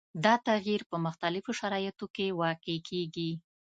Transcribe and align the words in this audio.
دا 0.23 0.33
تغیر 0.47 0.81
په 0.91 0.97
مختلفو 1.05 1.51
شرایطو 1.59 2.05
کې 2.15 2.35
واقع 2.41 2.77
کیږي. 2.87 3.31